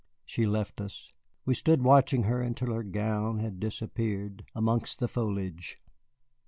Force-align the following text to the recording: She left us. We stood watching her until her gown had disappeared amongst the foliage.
She 0.25 0.47
left 0.47 0.81
us. 0.81 1.13
We 1.45 1.53
stood 1.53 1.83
watching 1.83 2.23
her 2.23 2.41
until 2.41 2.73
her 2.73 2.81
gown 2.81 3.37
had 3.37 3.59
disappeared 3.59 4.43
amongst 4.55 4.97
the 4.97 5.07
foliage. 5.07 5.79